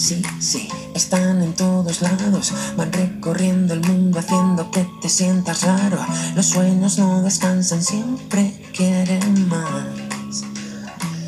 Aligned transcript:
sí, 0.00 0.22
sí, 0.40 0.68
están 0.94 1.42
en 1.42 1.52
todos 1.52 2.00
lados, 2.00 2.52
van 2.76 2.92
recorriendo 2.92 3.74
el 3.74 3.80
mundo 3.80 4.18
haciendo 4.18 4.70
que 4.70 4.86
te 5.02 5.08
sientas 5.08 5.62
raro. 5.62 5.98
Los 6.34 6.46
sueños 6.46 6.98
no 6.98 7.22
descansan, 7.22 7.82
siempre 7.82 8.54
quieren 8.74 9.48
más. 9.48 10.10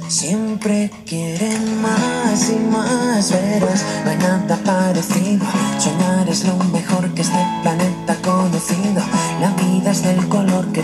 Siempre 0.09 0.91
quieren 1.07 1.81
más 1.81 2.51
y 2.51 2.57
más, 2.57 3.31
verás, 3.31 3.85
no 4.05 4.11
hay 4.11 4.19
nada 4.19 4.57
parecido. 4.59 5.45
Soñar 5.79 6.29
es 6.29 6.45
lo 6.45 6.57
mejor 6.65 7.13
que 7.15 7.23
este 7.23 7.47
planeta 7.63 8.17
conocido. 8.23 9.03
La 9.41 9.51
vida 9.53 9.91
es 9.91 10.03
del 10.03 10.29
color 10.29 10.71
que 10.73 10.83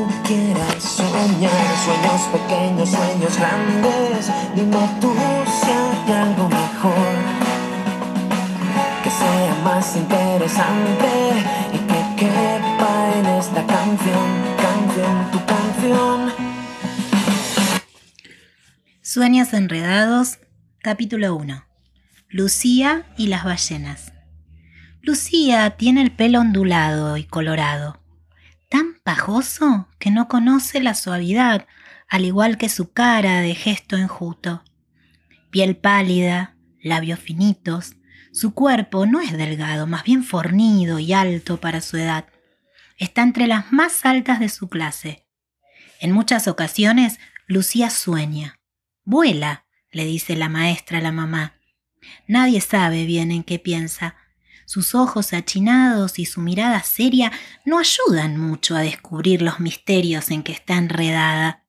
tú 0.00 0.12
quieras 0.26 0.82
soñar. 0.82 1.50
Sueños 1.84 2.22
pequeños, 2.32 2.88
sueños 2.88 3.36
grandes. 3.38 4.30
Dime 4.54 4.88
tú 5.00 5.12
si 5.60 5.70
hay 5.70 6.12
algo 6.12 6.48
mejor. 6.48 7.16
Que 9.02 9.10
sea 9.10 9.54
más 9.64 9.96
interesante 9.96 11.10
y 11.74 11.78
que 11.90 12.00
quepa 12.16 13.12
en 13.18 13.26
esta 13.26 13.66
canción. 13.66 14.26
Canción, 14.56 15.30
tu 15.32 15.38
canción. 15.46 16.32
Sueños 19.02 19.52
Enredados, 19.52 20.38
capítulo 20.82 21.34
1. 21.34 21.64
Lucía 22.28 23.06
y 23.16 23.26
las 23.26 23.44
ballenas. 23.44 24.12
Lucía 25.02 25.70
tiene 25.70 26.02
el 26.02 26.12
pelo 26.12 26.40
ondulado 26.40 27.16
y 27.16 27.24
colorado, 27.24 27.99
tan 28.70 28.94
pajoso 29.02 29.88
que 29.98 30.10
no 30.10 30.28
conoce 30.28 30.80
la 30.80 30.94
suavidad, 30.94 31.66
al 32.08 32.24
igual 32.24 32.56
que 32.56 32.70
su 32.70 32.92
cara 32.92 33.40
de 33.40 33.54
gesto 33.54 33.96
enjuto. 33.96 34.64
Piel 35.50 35.76
pálida, 35.76 36.56
labios 36.82 37.18
finitos, 37.18 37.96
su 38.32 38.54
cuerpo 38.54 39.06
no 39.06 39.20
es 39.20 39.36
delgado, 39.36 39.86
más 39.86 40.04
bien 40.04 40.22
fornido 40.22 41.00
y 41.00 41.12
alto 41.12 41.60
para 41.60 41.80
su 41.80 41.96
edad. 41.96 42.26
Está 42.96 43.22
entre 43.22 43.48
las 43.48 43.72
más 43.72 44.06
altas 44.06 44.38
de 44.38 44.48
su 44.48 44.68
clase. 44.68 45.26
En 46.00 46.12
muchas 46.12 46.46
ocasiones, 46.46 47.18
Lucía 47.46 47.90
sueña. 47.90 48.60
Vuela, 49.04 49.66
le 49.90 50.04
dice 50.04 50.36
la 50.36 50.48
maestra 50.48 50.98
a 50.98 51.02
la 51.02 51.10
mamá. 51.10 51.56
Nadie 52.28 52.60
sabe 52.60 53.04
bien 53.04 53.32
en 53.32 53.42
qué 53.42 53.58
piensa. 53.58 54.14
Sus 54.70 54.94
ojos 54.94 55.32
achinados 55.32 56.20
y 56.20 56.26
su 56.26 56.40
mirada 56.40 56.84
seria 56.84 57.32
no 57.64 57.80
ayudan 57.80 58.36
mucho 58.36 58.76
a 58.76 58.82
descubrir 58.82 59.42
los 59.42 59.58
misterios 59.58 60.30
en 60.30 60.44
que 60.44 60.52
está 60.52 60.76
enredada. 60.76 61.64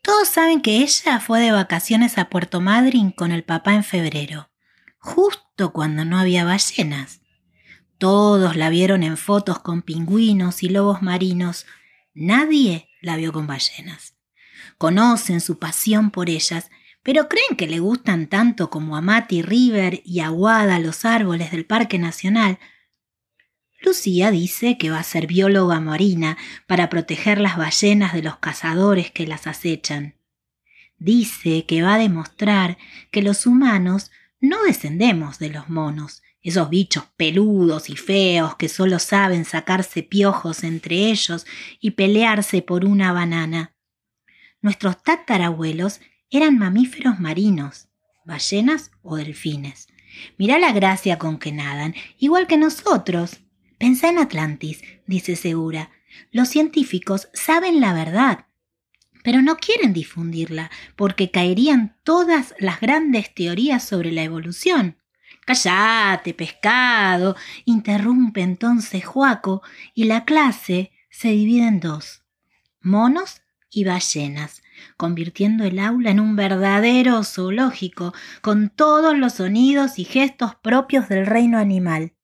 Todos 0.00 0.26
saben 0.26 0.62
que 0.62 0.78
ella 0.78 1.20
fue 1.20 1.40
de 1.40 1.52
vacaciones 1.52 2.16
a 2.16 2.30
Puerto 2.30 2.62
Madryn 2.62 3.10
con 3.10 3.30
el 3.30 3.44
papá 3.44 3.74
en 3.74 3.84
febrero, 3.84 4.48
justo 4.96 5.74
cuando 5.74 6.06
no 6.06 6.18
había 6.18 6.46
ballenas. 6.46 7.20
Todos 7.98 8.56
la 8.56 8.70
vieron 8.70 9.02
en 9.02 9.18
fotos 9.18 9.58
con 9.58 9.82
pingüinos 9.82 10.62
y 10.62 10.70
lobos 10.70 11.02
marinos. 11.02 11.66
Nadie 12.14 12.88
la 13.02 13.16
vio 13.16 13.34
con 13.34 13.46
ballenas. 13.46 14.14
Conocen 14.78 15.42
su 15.42 15.58
pasión 15.58 16.10
por 16.10 16.30
ellas, 16.30 16.70
pero 17.08 17.26
creen 17.26 17.56
que 17.56 17.66
le 17.66 17.78
gustan 17.78 18.26
tanto 18.26 18.68
como 18.68 18.94
a 18.94 19.00
Matty 19.00 19.40
River 19.40 20.02
y 20.04 20.20
a 20.20 20.30
Wada 20.30 20.78
los 20.78 21.06
árboles 21.06 21.52
del 21.52 21.64
Parque 21.64 21.98
Nacional. 21.98 22.58
Lucía 23.80 24.30
dice 24.30 24.76
que 24.76 24.90
va 24.90 24.98
a 24.98 25.04
ser 25.04 25.26
bióloga 25.26 25.80
marina 25.80 26.36
para 26.66 26.90
proteger 26.90 27.40
las 27.40 27.56
ballenas 27.56 28.12
de 28.12 28.20
los 28.20 28.36
cazadores 28.36 29.10
que 29.10 29.26
las 29.26 29.46
acechan. 29.46 30.16
Dice 30.98 31.64
que 31.64 31.80
va 31.80 31.94
a 31.94 31.98
demostrar 31.98 32.76
que 33.10 33.22
los 33.22 33.46
humanos 33.46 34.10
no 34.38 34.62
descendemos 34.64 35.38
de 35.38 35.48
los 35.48 35.70
monos, 35.70 36.22
esos 36.42 36.68
bichos 36.68 37.04
peludos 37.16 37.88
y 37.88 37.96
feos 37.96 38.56
que 38.56 38.68
solo 38.68 38.98
saben 38.98 39.46
sacarse 39.46 40.02
piojos 40.02 40.62
entre 40.62 40.96
ellos 41.10 41.46
y 41.80 41.92
pelearse 41.92 42.60
por 42.60 42.84
una 42.84 43.14
banana. 43.14 43.74
Nuestros 44.60 45.02
tatarabuelos 45.02 46.02
eran 46.30 46.58
mamíferos 46.58 47.20
marinos, 47.20 47.88
ballenas 48.24 48.90
o 49.02 49.16
delfines. 49.16 49.88
Mirá 50.36 50.58
la 50.58 50.72
gracia 50.72 51.18
con 51.18 51.38
que 51.38 51.52
nadan, 51.52 51.94
igual 52.18 52.46
que 52.46 52.56
nosotros. 52.56 53.40
Pensá 53.78 54.08
en 54.08 54.18
Atlantis, 54.18 54.82
dice 55.06 55.36
Segura. 55.36 55.90
Los 56.30 56.48
científicos 56.48 57.28
saben 57.32 57.80
la 57.80 57.92
verdad, 57.92 58.46
pero 59.22 59.42
no 59.42 59.56
quieren 59.56 59.92
difundirla 59.92 60.70
porque 60.96 61.30
caerían 61.30 61.96
todas 62.02 62.54
las 62.58 62.80
grandes 62.80 63.34
teorías 63.34 63.84
sobre 63.84 64.12
la 64.12 64.22
evolución. 64.22 64.96
Cállate, 65.44 66.34
pescado, 66.34 67.36
interrumpe 67.64 68.42
entonces 68.42 69.04
Juaco, 69.04 69.62
y 69.94 70.04
la 70.04 70.24
clase 70.24 70.92
se 71.10 71.28
divide 71.28 71.66
en 71.66 71.80
dos, 71.80 72.22
monos 72.80 73.42
y 73.70 73.84
ballenas, 73.84 74.62
convirtiendo 74.96 75.64
el 75.64 75.78
aula 75.78 76.10
en 76.10 76.20
un 76.20 76.36
verdadero 76.36 77.24
zoológico, 77.24 78.12
con 78.40 78.70
todos 78.70 79.16
los 79.16 79.34
sonidos 79.34 79.98
y 79.98 80.04
gestos 80.04 80.54
propios 80.56 81.08
del 81.08 81.26
reino 81.26 81.58
animal. 81.58 82.14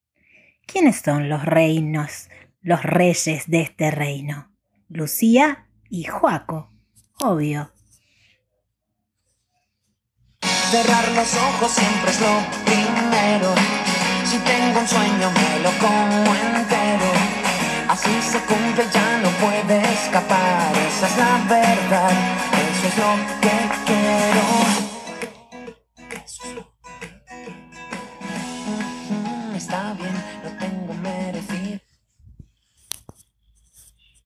¿Quiénes 0.66 1.00
son 1.00 1.28
los 1.28 1.44
reinos, 1.44 2.28
los 2.60 2.82
reyes 2.82 3.44
de 3.46 3.62
este 3.62 3.90
reino? 3.90 4.50
Lucía 4.88 5.66
y 5.90 6.04
Juaco, 6.04 6.70
obvio. 7.20 7.72
Cerrar 10.70 11.08
los 11.12 11.34
ojos 11.36 11.70
siempre 11.70 12.10
es 12.10 12.20
lo 12.20 12.64
primero. 12.64 13.54
Si 14.24 14.38
tengo 14.38 14.80
un 14.80 14.88
sueño 14.88 15.30
me 15.30 15.60
lo 15.62 15.70
como 15.78 16.34
entero. 16.34 17.12
Así 17.88 18.10
se 18.22 18.38
cumple, 18.40 18.84
ya 18.92 19.18
no 19.18 19.28
puede 19.38 19.80
escapar. 19.92 20.72
Esa 20.88 21.06
es 21.06 21.16
la 21.16 21.38
verdad 21.48 22.33
quiero. 22.94 24.42
Mm, 29.10 29.56
está 29.56 29.94
bien, 29.94 30.14
tengo 30.60 30.83